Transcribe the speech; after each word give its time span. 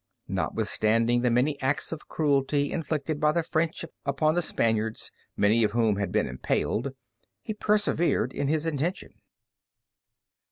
Notwithstanding 0.27 1.21
the 1.21 1.29
many 1.29 1.61
acts 1.61 1.91
of 1.91 2.07
cruelty 2.07 2.71
inflicted 2.71 3.19
by 3.19 3.33
the 3.33 3.43
French 3.43 3.85
upon 4.03 4.33
the 4.33 4.41
Spaniards, 4.41 5.11
many 5.37 5.63
of 5.63 5.73
whom 5.73 5.97
had 5.97 6.11
been 6.11 6.25
impaled, 6.27 6.95
he 7.43 7.53
persevered 7.53 8.33
in 8.33 8.47
his 8.47 8.65
intention. 8.65 9.11